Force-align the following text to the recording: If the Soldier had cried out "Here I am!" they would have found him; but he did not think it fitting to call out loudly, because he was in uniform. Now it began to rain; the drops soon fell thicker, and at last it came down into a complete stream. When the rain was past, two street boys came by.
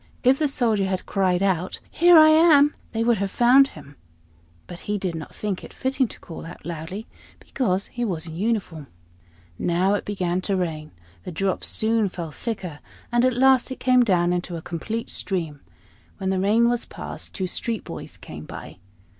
If 0.23 0.39
the 0.39 0.47
Soldier 0.47 0.87
had 0.87 1.05
cried 1.05 1.43
out 1.43 1.79
"Here 1.91 2.17
I 2.17 2.29
am!" 2.29 2.73
they 2.91 3.03
would 3.03 3.19
have 3.19 3.29
found 3.29 3.67
him; 3.67 3.97
but 4.65 4.79
he 4.89 4.97
did 4.97 5.13
not 5.13 5.35
think 5.35 5.63
it 5.63 5.71
fitting 5.71 6.07
to 6.07 6.19
call 6.19 6.43
out 6.43 6.65
loudly, 6.65 7.05
because 7.37 7.85
he 7.85 8.03
was 8.03 8.25
in 8.25 8.35
uniform. 8.35 8.87
Now 9.59 9.93
it 9.93 10.03
began 10.03 10.41
to 10.41 10.55
rain; 10.55 10.89
the 11.23 11.31
drops 11.31 11.67
soon 11.67 12.09
fell 12.09 12.31
thicker, 12.31 12.79
and 13.11 13.23
at 13.23 13.37
last 13.37 13.69
it 13.69 13.79
came 13.79 14.01
down 14.01 14.33
into 14.33 14.55
a 14.55 14.61
complete 14.63 15.11
stream. 15.11 15.59
When 16.17 16.31
the 16.31 16.39
rain 16.39 16.67
was 16.67 16.85
past, 16.85 17.35
two 17.35 17.45
street 17.45 17.83
boys 17.83 18.17
came 18.17 18.45
by. 18.45 18.79